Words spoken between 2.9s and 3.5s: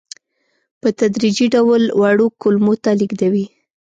لېږدوي.